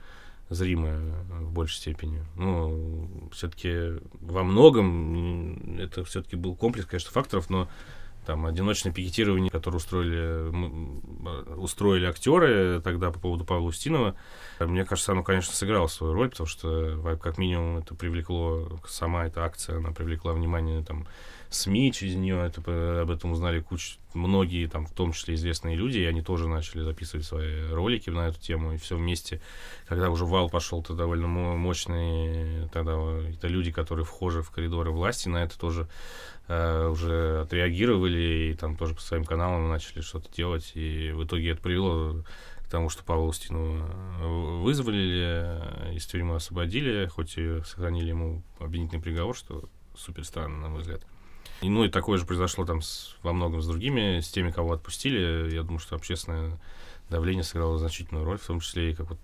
[0.50, 2.26] зримое в большей степени.
[2.36, 7.70] Ну, все-таки во многом это все-таки был комплекс, конечно, факторов, но
[8.30, 14.16] там одиночное пикетирование, которое устроили, устроили актеры тогда по поводу Павла Устинова,
[14.60, 19.44] мне кажется, оно, конечно, сыграло свою роль, потому что, как минимум, это привлекло, сама эта
[19.44, 21.08] акция, она привлекла внимание там,
[21.50, 25.98] СМИ, через нее это, об этом узнали куча многие там, в том числе известные люди,
[25.98, 29.42] и они тоже начали записывать свои ролики на эту тему, и все вместе,
[29.88, 32.94] когда уже вал пошел, то довольно мощный, тогда
[33.30, 35.88] это люди, которые вхожи в коридоры власти, на это тоже
[36.48, 41.52] э, уже отреагировали, и там тоже по своим каналам начали что-то делать, и в итоге
[41.52, 42.24] это привело
[42.60, 49.02] к тому, что Павла Устину э, вызвали, из тюрьмы освободили, хоть и сохранили ему обвинительный
[49.02, 51.02] приговор, что супер странно, на мой взгляд.
[51.62, 54.74] И, ну и такое же произошло там с, во многом с другими, с теми, кого
[54.74, 55.54] отпустили.
[55.54, 56.58] Я думаю, что общественное
[57.10, 59.20] давление сыграло значительную роль, в том числе и как вот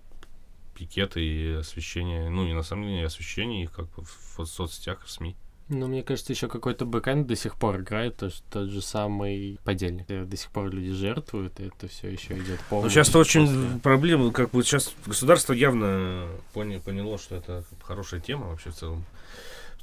[0.76, 5.04] пикеты и освещение, ну и на самом деле освещение их как бы в, в соцсетях,
[5.06, 5.36] в СМИ.
[5.68, 9.58] Ну, мне кажется, еще какой-то бэкэнд до сих пор играет, то, что тот же самый
[9.64, 10.06] подельник.
[10.06, 12.84] До сих пор люди жертвуют, и это все еще идет полностью.
[12.84, 13.80] Ну, сейчас-то очень после...
[13.82, 19.06] проблема, как бы сейчас государство явно поня- поняло, что это хорошая тема вообще в целом.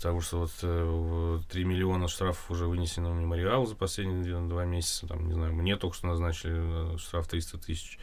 [0.02, 5.06] Потому что вот э, 3 миллиона штрафов уже вынесено в мемориал за последние два месяца.
[5.06, 8.00] Там, не знаю, мне только что назначили э, штраф 300 тысяч.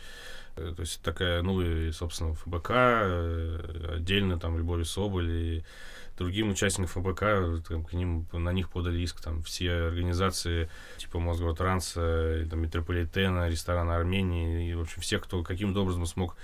[0.55, 5.63] Э, то есть такая, ну и, собственно, ФБК, э, отдельно там Любови Соболь и
[6.17, 12.45] другим участникам ФБК, там, к ним, на них подали иск там все организации типа Мосгортранса,
[12.49, 16.35] там, Метрополитена, ресторана Армении, и, в общем, все, кто каким-то образом смог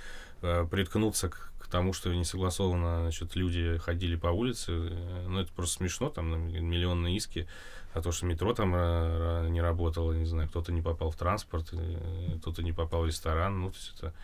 [0.42, 4.70] э, приткнуться к к тому, что не согласованно, значит, люди ходили по улице.
[4.70, 7.48] Э, ну, это просто смешно, там миллионные иски.
[7.92, 11.70] А то, что метро там э, не работало, не знаю, кто-то не попал в транспорт,
[11.72, 14.14] э, кто-то не попал в ресторан, ну, то есть это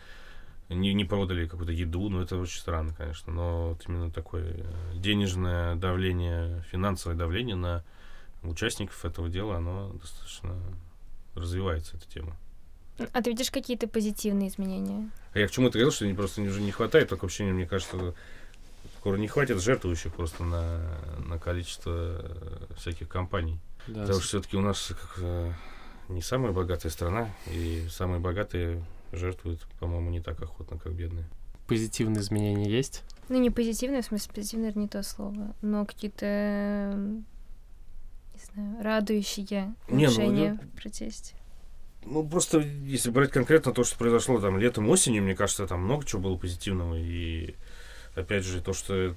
[0.69, 3.33] не, не продали какую-то еду, ну, это очень странно, конечно.
[3.33, 7.83] Но вот именно такое денежное давление, финансовое давление на
[8.43, 10.55] участников этого дела, оно достаточно
[11.35, 12.37] развивается, эта тема.
[13.11, 15.09] А ты видишь какие-то позитивные изменения?
[15.33, 18.13] А я к чему-то говорил, что просто уже не хватает, такое ощущение, мне кажется,
[18.99, 20.79] скоро не хватит жертвующих просто на,
[21.25, 23.59] на количество э, всяких компаний.
[23.87, 25.51] Да, Потому что все-таки у нас как, э,
[26.09, 31.25] не самая богатая страна, и самые богатые жертвуют, по-моему, не так охотно, как бедные.
[31.67, 33.03] Позитивные изменения есть?
[33.29, 36.93] Ну, не позитивные, в смысле, позитивное это не то слово, но какие-то,
[38.33, 41.35] не знаю, радующие улучшения не, ну, в протесте.
[42.05, 46.05] Ну, просто, если брать конкретно то, что произошло там летом, осенью, мне кажется, там много
[46.05, 46.95] чего было позитивного.
[46.95, 47.55] И,
[48.15, 49.15] опять же, то, что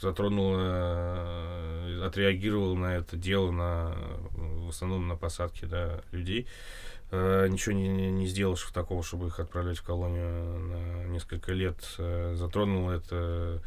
[0.00, 3.96] затронуло, э, отреагировал на это дело, на,
[4.32, 6.46] в основном на посадке да, людей.
[7.10, 11.76] Э, ничего не, не сделаешь такого, чтобы их отправлять в колонию на несколько лет.
[11.98, 13.62] Э, затронуло это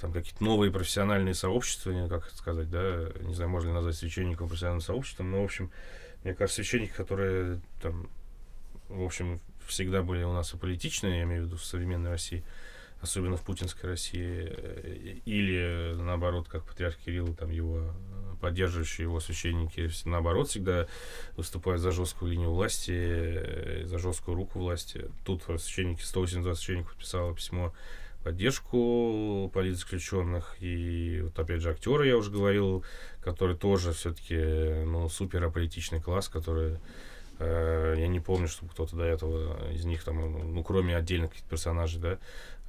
[0.00, 4.48] там какие-то новые профессиональные сообщества, как это сказать, да, не знаю, можно ли назвать священником
[4.48, 5.72] профессиональным сообществом, но, в общем,
[6.24, 8.08] мне кажется, священники, которые там,
[8.88, 12.44] в общем, всегда были у нас аполитичные, я имею в виду в современной России,
[13.00, 17.92] особенно в путинской России, э, или наоборот, как патриарх Кирилл, там его
[18.40, 20.86] поддерживающие его священники, наоборот, всегда
[21.36, 25.10] выступают за жесткую линию власти, э, за жесткую руку власти.
[25.24, 27.74] Тут священники, 182 священников подписало письмо
[28.22, 30.56] поддержку политзаключенных.
[30.60, 32.84] И вот опять же актеры, я уже говорил,
[33.22, 34.36] который тоже все-таки
[34.84, 36.78] ну, супер аполитичный класс, который
[37.38, 42.00] э, я не помню, чтобы кто-то до этого из них там, ну, кроме отдельных персонажей,
[42.00, 42.18] да,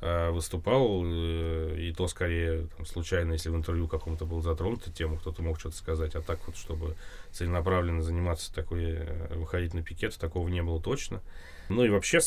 [0.01, 5.17] э, выступал, э, и то скорее там, случайно, если в интервью каком-то был затронут тему,
[5.17, 6.95] кто-то мог что-то сказать, а так вот, чтобы
[7.31, 11.21] целенаправленно заниматься такой, э, выходить на пикет, такого не было точно.
[11.69, 12.19] Ну и вообще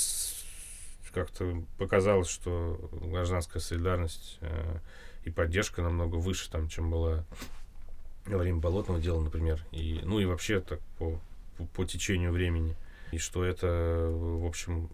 [1.13, 4.79] как-то показалось, что гражданская солидарность э,
[5.25, 7.25] и поддержка намного выше, там, чем была
[8.27, 9.65] во время болотного дела, например.
[9.73, 11.21] И, ну и вообще так по,
[11.57, 12.77] по, по течению времени.
[13.11, 14.89] И что это, в общем,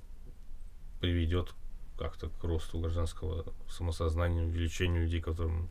[1.01, 1.55] приведет
[1.99, 5.69] как-то к росту гражданского самосознания, увеличению людей, которым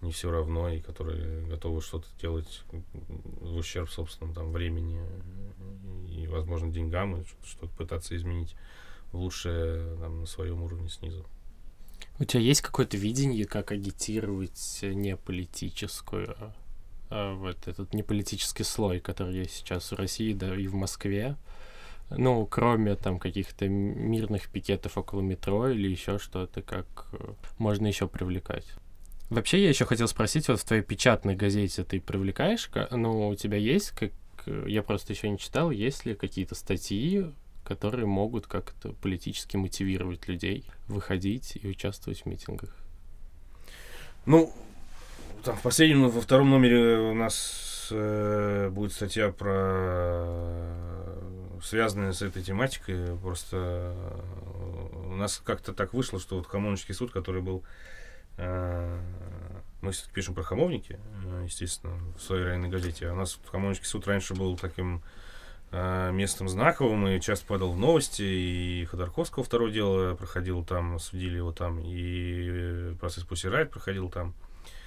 [0.00, 5.00] не все равно и которые готовы что-то делать в ущерб собственному там времени
[6.08, 8.56] и, возможно, деньгам, и что-то пытаться изменить
[9.12, 11.26] лучше там, на своем уровне снизу.
[12.18, 16.54] У тебя есть какое-то видение, как агитировать не политическую, а,
[17.08, 21.36] а вот этот неполитический слой, который есть сейчас в России, да, и в Москве?
[22.10, 28.08] Ну, кроме там каких-то мирных пикетов около метро или еще что-то, как э, можно еще
[28.08, 28.66] привлекать?
[29.28, 33.58] Вообще, я еще хотел спросить, вот в твоей печатной газете ты привлекаешь, ну, у тебя
[33.58, 34.10] есть, как
[34.66, 37.26] я просто еще не читал, есть ли какие-то статьи
[37.70, 42.74] которые могут как-то политически мотивировать людей выходить и участвовать в митингах.
[44.26, 44.52] Ну,
[45.44, 50.26] там в последнем, во втором номере у нас э, будет статья про
[51.62, 53.16] связанная с этой тематикой.
[53.18, 57.62] Просто э, у нас как-то так вышло, что вот Хамовнический суд, который был
[58.36, 59.00] э,
[59.80, 63.10] мы пишем про Хамовники, э, естественно, в своей районной газете.
[63.10, 65.00] А у нас Хамовнический суд раньше был таким э,
[65.72, 68.22] местом знаковым и часто падал в новости.
[68.22, 71.80] И Ходорковского второе дело проходил там, судили его там.
[71.80, 74.34] И процесс Пусирайт проходил там,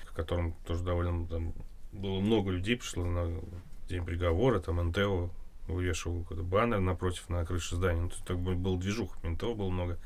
[0.05, 1.53] в котором тоже довольно там,
[1.93, 3.41] было много людей, пришло на
[3.87, 5.29] день приговора, там НТО
[5.67, 8.01] вывешивал какой-то баннер напротив на крыше здания.
[8.01, 9.97] Ну, есть, так был движух, ментов было много.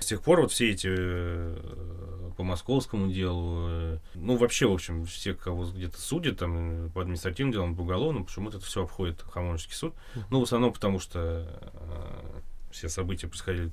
[0.00, 1.99] С тех пор вот все эти э,
[2.36, 7.52] по московскому делу, э, ну вообще, в общем, все, кого где-то судят, там, по административным
[7.52, 9.94] делам, по уголовным, почему-то это все обходит Хамоновский суд.
[10.30, 12.40] Ну, в основном потому, что э,
[12.70, 13.70] все события происходили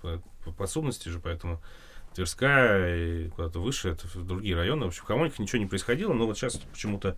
[0.00, 1.60] по, по подсудности же, поэтому
[2.14, 4.84] Тверская и куда-то выше, это в другие районы.
[4.84, 7.16] В общем, в Хамонике ничего не происходило, но вот сейчас почему-то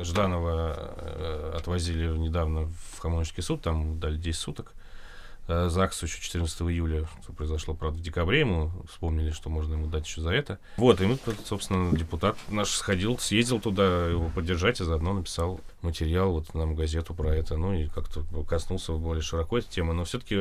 [0.00, 4.74] Жданова отвозили недавно в Хамонический суд, там дали 10 суток.
[5.48, 9.86] Э, ЗАГСу еще 14 июля, что произошло, правда, в декабре, ему вспомнили, что можно ему
[9.86, 10.58] дать еще за это.
[10.76, 16.32] Вот, и мы, собственно, депутат наш сходил, съездил туда его поддержать, и заодно написал материал
[16.32, 20.34] вот нам газету про это, ну и как-то коснулся более широко этой темы, но все-таки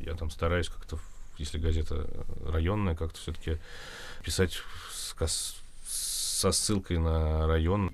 [0.00, 0.98] я там стараюсь как-то,
[1.38, 2.08] если газета
[2.44, 3.58] районная, как-то все-таки
[4.24, 4.60] писать
[4.92, 5.14] с,
[5.86, 7.92] со ссылкой на район.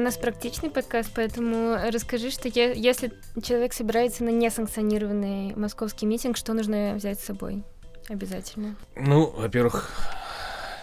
[0.00, 6.38] У нас практичный подкаст, поэтому расскажи, что е- если человек собирается на несанкционированный московский митинг,
[6.38, 7.64] что нужно взять с собой
[8.08, 8.76] обязательно?
[8.96, 9.90] Ну, во-первых,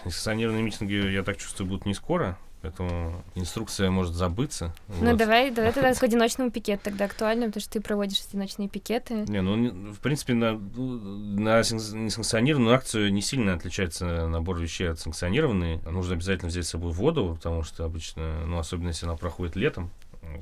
[0.04, 2.38] несанкционированные митинги, я так чувствую, будут не скоро.
[2.60, 4.74] Поэтому инструкция может забыться.
[4.88, 5.16] Ну, вот.
[5.16, 9.24] давай, давай тогда к одиночному пикету тогда актуально, потому что ты проводишь одиночные пикеты.
[9.28, 15.78] Не, ну, в принципе, на, на несанкционированную акцию не сильно отличается набор вещей от санкционированной.
[15.82, 19.92] Нужно обязательно взять с собой воду, потому что обычно, ну, особенно если она проходит летом.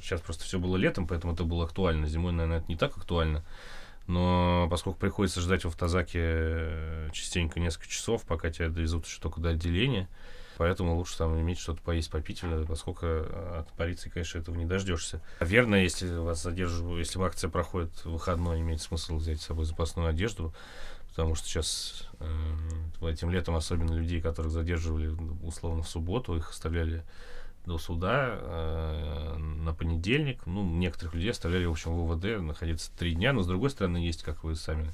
[0.01, 2.07] Сейчас просто все было летом, поэтому это было актуально.
[2.07, 3.45] Зимой, наверное, это не так актуально.
[4.07, 9.41] Но поскольку приходится ждать в автозаке э, частенько несколько часов, пока тебя довезут еще только
[9.41, 10.09] до отделения,
[10.57, 15.21] Поэтому лучше там иметь что-то поесть, попить, поскольку э, от полиции, конечно, этого не дождешься.
[15.41, 20.09] Верно, если вас задерживают, если акция проходит в выходной, имеет смысл взять с собой запасную
[20.09, 20.55] одежду,
[21.11, 27.05] потому что сейчас э, этим летом особенно людей, которых задерживали условно в субботу, их оставляли
[27.67, 30.47] до суда э, на понедельник.
[30.47, 33.99] Ну, некоторых людей оставляли, в общем, в УВД находиться три дня, но с другой стороны
[33.99, 34.91] есть, как вы сами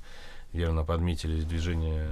[0.52, 2.10] верно подметили движение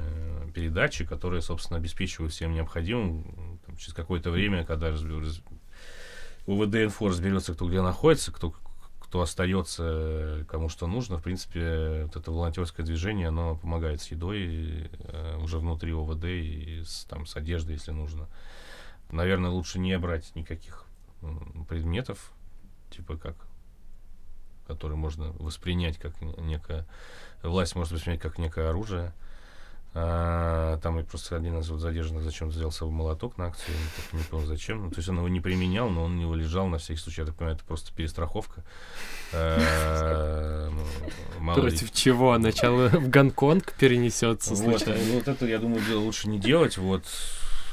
[0.55, 3.59] передачи, которые, собственно, обеспечивают всем необходимым.
[3.67, 5.25] Там, через какое-то время, когда разбер...
[6.47, 8.55] УВД инфо разберется, кто где находится, кто,
[8.99, 14.89] кто остается, кому что нужно, в принципе, вот это волонтерское движение, оно помогает с едой
[14.91, 18.29] э, уже внутри ОВД и с, там, с одеждой, если нужно.
[19.11, 20.87] Наверное, лучше не брать никаких
[21.69, 22.33] предметов,
[22.91, 23.50] типа как
[24.75, 26.87] которые можно воспринять как некое
[27.43, 29.13] власть может воспринять как некое оружие.
[29.93, 33.75] А, там и просто один из вот задержанных зачем-то взял с собой молоток на акцию,
[34.13, 34.85] я не понял зачем.
[34.85, 37.23] Ну, то есть он его не применял, но он его лежал на всякий случай.
[37.23, 38.63] Я так понимаю, это просто перестраховка.
[39.33, 40.71] А,
[41.57, 42.39] Против чего?
[42.39, 45.03] Начало в Гонконг перенесется случайно.
[45.15, 46.79] Вот это, я думаю, дело лучше не делать.
[46.79, 47.05] Вот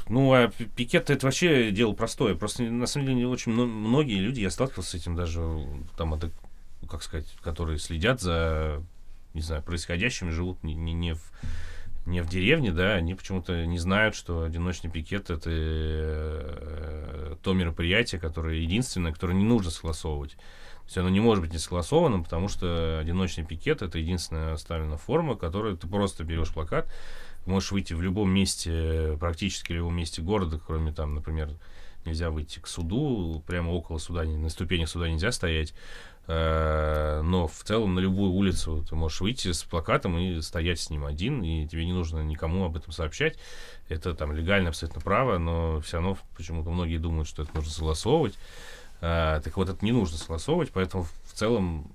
[0.08, 2.34] ну, а пикет это вообще дело простое.
[2.34, 5.40] Просто на самом деле очень многие люди, я сталкивался с этим даже
[5.96, 6.30] там, это,
[6.86, 8.82] как сказать, которые следят за
[9.34, 11.22] не знаю, происходящим, живут не, не, не, в,
[12.06, 18.20] не в деревне, да, они почему-то не знают, что одиночный пикет это э, то мероприятие,
[18.20, 20.32] которое единственное, которое не нужно согласовывать.
[20.32, 24.96] То есть оно не может быть не согласованным, потому что одиночный пикет это единственная оставлена
[24.96, 26.90] форма, которую ты просто берешь плакат,
[27.46, 31.50] можешь выйти в любом месте, практически в любом месте города, кроме там, например,
[32.06, 35.74] нельзя выйти к суду, прямо около суда, на ступенях суда нельзя стоять.
[36.28, 40.90] Э, но в целом на любую улицу ты можешь выйти с плакатом и стоять с
[40.90, 43.38] ним один, и тебе не нужно никому об этом сообщать.
[43.88, 48.38] Это там легально абсолютно право, но все равно почему-то многие думают, что это нужно согласовывать.
[49.00, 51.90] А, так вот, это не нужно согласовывать, поэтому в целом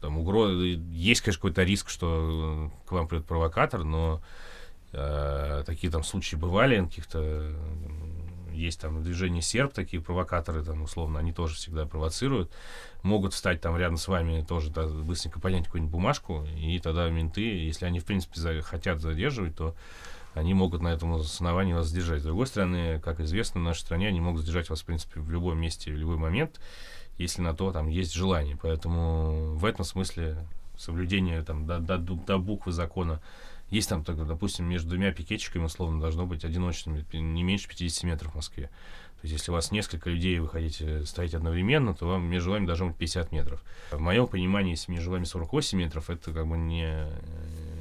[0.00, 4.22] там угроза, есть, конечно, какой-то риск, что к вам придет провокатор, но
[4.92, 7.54] э, такие там случаи бывали, каких-то
[8.54, 12.50] есть там движение серб, такие провокаторы, там, условно, они тоже всегда провоцируют.
[13.02, 17.42] Могут встать там рядом с вами тоже, да, быстренько поднять какую-нибудь бумажку, и тогда менты,
[17.42, 19.74] если они, в принципе, за, хотят задерживать, то
[20.34, 22.20] они могут на этом основании вас задержать.
[22.20, 25.30] С другой стороны, как известно, в нашей стране они могут задержать вас, в принципе, в
[25.30, 26.60] любом месте, в любой момент,
[27.18, 28.58] если на то там есть желание.
[28.60, 33.20] Поэтому в этом смысле соблюдение там до, до, до буквы закона
[33.74, 38.36] есть там, допустим, между двумя пикетчиками, условно, должно быть одиночными, не меньше 50 метров в
[38.36, 38.70] Москве.
[39.20, 42.66] То есть, если у вас несколько людей, вы хотите стоять одновременно, то вам между вами
[42.66, 43.64] должно быть 50 метров.
[43.90, 47.06] В моем понимании, если между вами 48 метров, это как бы не,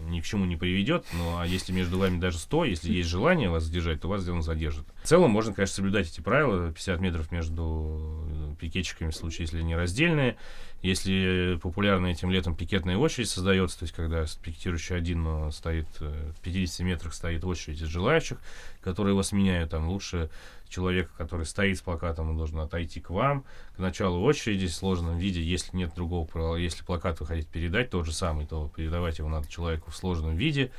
[0.10, 1.06] ни к чему не приведет.
[1.14, 4.42] Ну, а если между вами даже 100, если есть желание вас задержать, то вас сделано
[4.42, 4.88] задержат.
[5.04, 6.72] В целом можно, конечно, соблюдать эти правила.
[6.72, 10.38] 50 метров между пикетчиками в случае, если они раздельные.
[10.84, 16.42] Если популярно этим летом пикетная очередь создается, то есть когда пикетирующий один но стоит в
[16.42, 18.38] 50 метрах стоит очередь из желающих,
[18.82, 20.30] которые его сменяют, там лучше
[20.68, 23.46] человека, который стоит с плакатом, он должен отойти к вам,
[23.78, 28.06] к началу очереди в сложенном виде, если нет другого если плакат вы хотите передать, тот
[28.06, 30.70] же самый, то передавать его надо человеку в сложенном виде,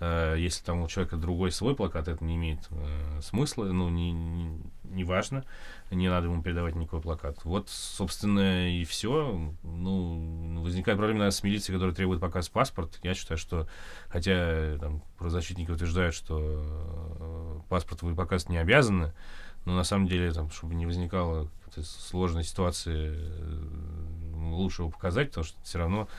[0.00, 4.60] если там у человека другой свой плакат, это не имеет uh, смысла, ну, не, не,
[4.84, 5.44] не важно,
[5.90, 7.38] не надо ему передавать никакой плакат.
[7.44, 9.54] Вот, собственно, и все.
[9.62, 12.98] Ну, возникает проблема, наверное, с милицией, которая требует показ паспорт.
[13.02, 13.68] Я считаю, что,
[14.08, 19.14] хотя там правозащитники утверждают, что паспорт вы показывать не обязаны,
[19.64, 21.48] но на самом деле, там, чтобы не возникало
[21.82, 23.18] сложной ситуации,
[24.34, 26.10] лучше его показать, потому что все равно Э,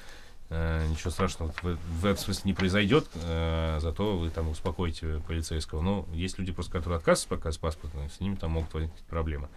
[0.89, 5.81] ничего страшного в, в этом смысле не произойдет, э, зато вы там успокоите полицейского.
[5.81, 9.49] Но есть люди, просто которые отказываются показывать паспорт, с ними там могут возникнуть проблемы.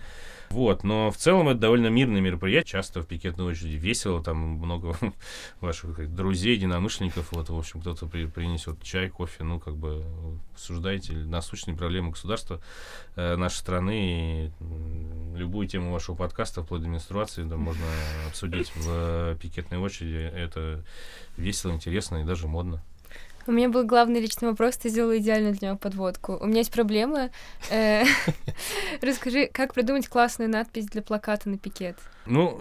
[0.50, 3.76] Вот, но в целом это довольно мирное мероприятие, часто в пикетной очереди.
[3.76, 4.96] Весело, там много
[5.60, 10.04] ваших как, друзей, единомышленников, вот, в общем, кто-то при, принесет чай, кофе, ну, как бы,
[10.52, 12.60] обсуждаете насущные проблемы государства
[13.14, 14.50] э, нашей страны, и
[15.36, 17.86] любую тему вашего подкаста, вплоть до менструации, да, можно
[18.26, 20.84] обсудить в пикетной очереди, это
[21.36, 22.82] весело, интересно и даже модно.
[23.46, 26.36] У меня был главный личный вопрос, ты сделала идеальную для него подводку.
[26.40, 27.30] У меня есть проблема.
[27.70, 28.04] Э,
[29.02, 31.96] расскажи, как придумать классную надпись для плаката на пикет?
[32.26, 32.60] Ну,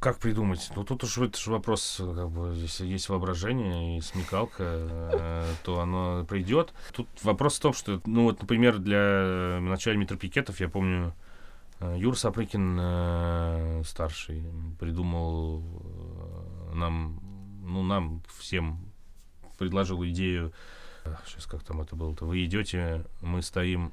[0.00, 0.70] как придумать?
[0.74, 5.80] Ну, тут уж это же вопрос, как бы, если есть воображение и смекалка, э, то
[5.80, 6.74] оно придет.
[6.92, 11.14] Тут вопрос в том, что, ну, вот, например, для начальника метропикетов, я помню,
[11.78, 14.42] э, Юр Сапрыкин, старший,
[14.80, 15.62] придумал
[16.74, 17.20] нам,
[17.62, 18.89] ну, нам всем
[19.60, 20.54] предложил идею,
[21.26, 23.92] сейчас как там это было-то, вы идете, мы стоим,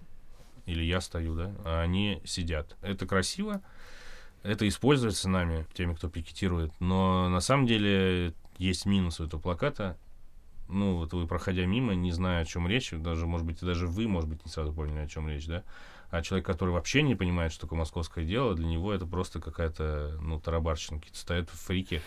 [0.65, 2.77] или я стою, да, а они сидят.
[2.81, 3.61] Это красиво,
[4.43, 9.97] это используется нами, теми, кто пикетирует, но на самом деле есть минус у этого плаката.
[10.69, 14.07] Ну, вот вы, проходя мимо, не зная, о чем речь, даже, может быть, даже вы,
[14.07, 15.63] может быть, не сразу поняли, о чем речь, да,
[16.09, 20.17] а человек, который вообще не понимает, что такое московское дело, для него это просто какая-то,
[20.21, 20.99] ну, тарабарщина.
[20.99, 22.01] Какие-то стоят в фрике.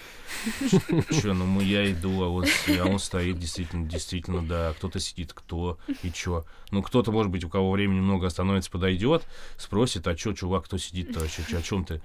[1.11, 4.73] Че, ну, мы, я иду, а вот а он стоит, действительно, действительно, да.
[4.79, 6.45] Кто-то сидит, кто и чё.
[6.71, 9.27] Ну, кто-то, может быть, у кого времени много остановится, подойдет,
[9.59, 12.01] спросит, а чё, чувак, кто сидит-то, о чем ты?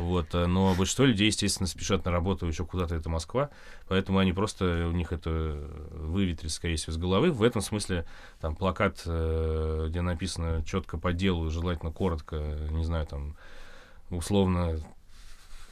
[0.00, 3.50] Вот, э, но большинство людей, естественно, спешат на работу еще куда-то, это Москва,
[3.88, 5.30] поэтому они просто, у них это
[5.92, 7.30] выветрит, скорее всего, с головы.
[7.30, 8.06] В этом смысле
[8.40, 12.36] там плакат, э, где написано четко по делу, желательно коротко,
[12.70, 13.36] не знаю, там,
[14.10, 14.78] условно,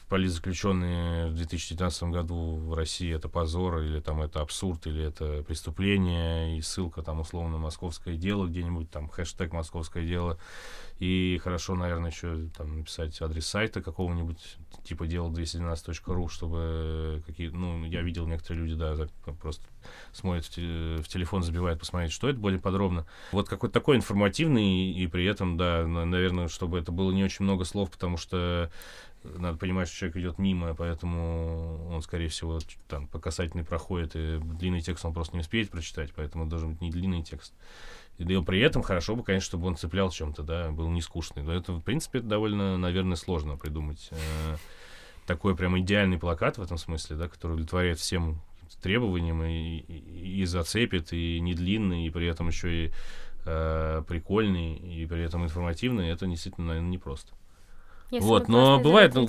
[0.08, 6.56] политзаключенные в 2019 году в России это позор, или там это абсурд, или это преступление,
[6.56, 10.38] и ссылка там условно «Московское дело» где-нибудь, там хэштег «Московское дело»,
[10.98, 17.84] и хорошо, наверное, еще там написать адрес сайта какого-нибудь, типа дело 212.ru, чтобы какие ну,
[17.84, 18.96] я видел некоторые люди, да,
[19.40, 19.64] просто
[20.12, 20.62] смотрят в, те,
[21.00, 23.06] в телефон, забивают, посмотреть, что это более подробно.
[23.30, 27.64] Вот какой-то такой информативный, и при этом, да, наверное, чтобы это было не очень много
[27.64, 28.70] слов, потому что
[29.22, 34.38] надо понимать, что человек идет мимо, поэтому он, скорее всего, там по касательной проходит, и
[34.38, 37.52] длинный текст он просто не успеет прочитать, поэтому должен быть не длинный текст.
[38.18, 41.42] И при этом хорошо бы, конечно, чтобы он цеплял чем-то, да, был не скучный.
[41.42, 44.56] Но это, в принципе, довольно, наверное, сложно придумать э,
[45.26, 48.40] такой прям идеальный плакат в этом смысле, да, который удовлетворяет всем
[48.82, 52.92] требованиям и, и, и зацепит, и не длинный, и при этом еще и
[53.44, 56.08] э, прикольный, и при этом информативный.
[56.08, 57.32] Это действительно, наверное, непросто.
[58.10, 59.26] Если вот, но бывает, ну,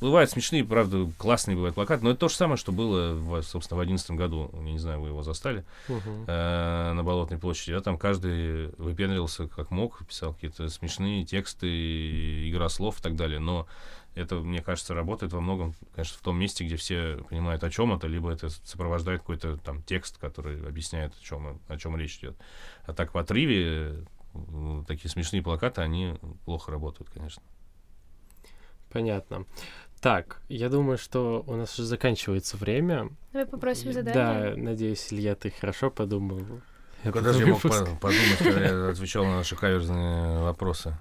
[0.00, 3.78] бывают смешные, правда, классные бывают плакаты, но это то же самое, что было, в, собственно,
[3.78, 7.96] в одиннадцатом году, я не знаю, вы его застали, э, на Болотной площади, а там
[7.96, 13.68] каждый выпендривался как мог, писал какие-то смешные тексты, игра слов и так далее, но
[14.16, 17.92] это, мне кажется, работает во многом, конечно, в том месте, где все понимают, о чем
[17.92, 22.36] это, либо это сопровождает какой-то там текст, который объясняет, о чем, о чем речь идет.
[22.84, 24.04] А так в отрыве
[24.88, 26.14] такие смешные плакаты, они
[26.44, 27.42] плохо работают, конечно.
[28.96, 29.44] Понятно.
[30.00, 33.10] Так, я думаю, что у нас уже заканчивается время.
[33.32, 34.54] Давай попросим задание.
[34.54, 36.40] Да, надеюсь, Илья, ты хорошо подумал.
[37.02, 40.96] Когда же я мог подумать, когда я отвечал на наши каверзные вопросы?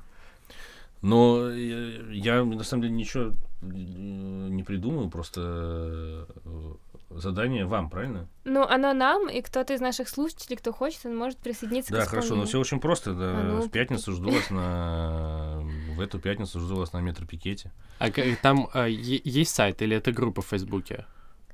[1.01, 3.31] Но я, на самом деле, ничего
[3.61, 5.41] не придумал, просто
[6.45, 6.73] э,
[7.11, 8.27] задание вам, правильно?
[8.43, 12.03] Ну, оно нам, и кто-то из наших слушателей, кто хочет, он может присоединиться да, к
[12.03, 13.13] Да, хорошо, но все очень просто.
[13.13, 13.39] Да.
[13.39, 13.61] А ну...
[13.61, 15.61] В пятницу жду вас на...
[15.95, 17.71] В эту пятницу жду вас на метропикете.
[17.99, 18.09] А
[18.41, 21.05] там а, есть сайт или это группа в Фейсбуке?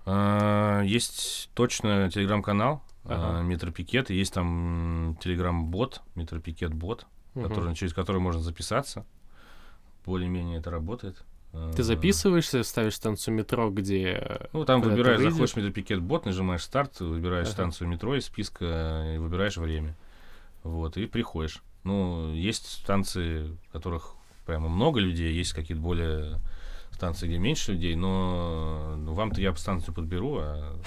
[0.05, 3.39] А, Есть точно телеграм-канал Ага.
[3.39, 9.05] а, Метропикет, и есть там телеграм-бот, Метропикет-бот, который, через который можно записаться.
[10.05, 11.23] Более-менее это работает.
[11.51, 14.47] Ты А, записываешься, ставишь станцию метро, где...
[14.53, 17.53] Ну, там ты выбираешь, заходишь в Метропикет-бот, нажимаешь старт, выбираешь Ага.
[17.53, 19.95] станцию метро из списка и выбираешь время.
[20.63, 21.61] Вот, и приходишь.
[21.83, 24.15] Ну, есть станции, в которых
[24.45, 26.39] прямо много людей, есть какие-то более
[26.91, 30.77] станции, где меньше людей, но ну, вам-то я станцию подберу, а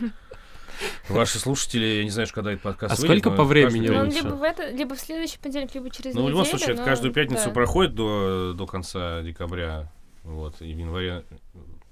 [1.08, 3.98] ваши слушатели, я не знаю, когда этот подкаст А выйдет, сколько по это времени Ну,
[3.98, 4.18] он лучше?
[4.22, 6.28] либо в, это, либо в следующий понедельник, либо через Ну, в неделю.
[6.30, 7.50] любом случае, это но- каждую пятницу да.
[7.50, 9.90] проходит до, до конца декабря.
[10.24, 11.24] Вот, и в январе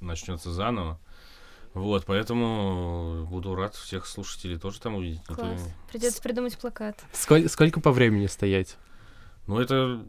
[0.01, 1.01] начнется заново.
[1.73, 5.21] Вот, поэтому буду рад всех слушателей тоже там увидеть.
[5.29, 5.75] Ну, то- Класс.
[5.91, 7.03] Придется придумать плакат.
[7.13, 8.77] Сколь- сколько по времени стоять?
[9.47, 10.05] Ну, это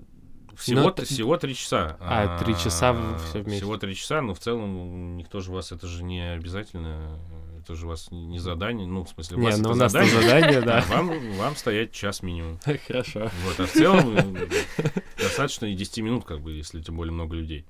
[0.58, 1.98] всего, Ну, т- это- всего три часа.
[2.00, 3.58] А, три часа в- всё вместе.
[3.62, 7.20] Всего три часа, но в целом никто же вас, это же не обязательно,
[7.62, 9.72] это же у вас не не задание, ну, в смысле, у Не, вас ну это
[9.72, 10.86] у нас задание, задание, а да.
[10.90, 12.60] вам, вам стоять час минимум.
[12.88, 13.30] Хорошо.
[13.46, 14.16] Вот, а в целом
[15.18, 17.66] достаточно и 10 минут, как бы, если тем более много людей.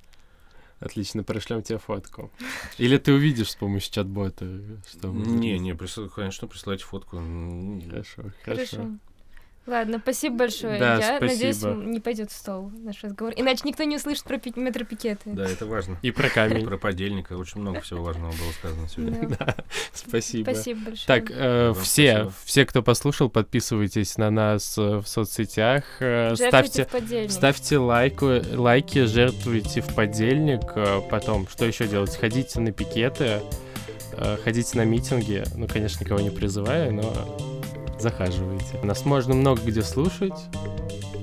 [0.79, 2.31] Отлично, пришлем тебе фотку.
[2.77, 4.45] Или ты увидишь с помощью чат-бота,
[4.91, 7.17] что Не, не, присыл- конечно, присылайте фотку.
[7.17, 8.77] Хорошо, Хорошо.
[8.77, 8.89] хорошо.
[9.68, 10.80] Ладно, спасибо большое.
[10.80, 11.82] Да, Я надеюсь, спасибо.
[11.82, 13.34] м, не пойдет в стол наш разговор.
[13.36, 15.32] Иначе никто не услышит про пи- метропикеты.
[15.32, 15.97] Да, это важно.
[16.01, 16.65] И про камень.
[16.65, 17.34] Про подельника.
[17.34, 19.28] Очень много всего важного было сказано сегодня.
[19.38, 19.55] Да.
[19.93, 20.51] Спасибо.
[20.51, 21.05] Спасибо большое.
[21.05, 22.34] Так, э, все, спасибо.
[22.45, 27.32] все, кто послушал, подписывайтесь на нас э, в соцсетях, э, Жертвуйте ставьте, в подельник.
[27.32, 32.15] ставьте лайку, лайки, жертвуйте в подельник, э, потом, что еще делать?
[32.15, 33.41] Ходите на пикеты,
[34.43, 37.57] ходите на митинги, ну, конечно, никого не призываю, но
[37.99, 38.79] захаживайте.
[38.83, 40.33] Нас можно много где слушать,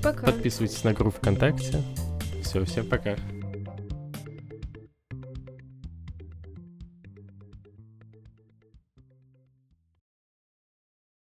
[0.02, 0.26] Пока.
[0.26, 1.82] подписывайтесь на группу ВКонтакте.
[2.42, 3.16] Все, всем пока.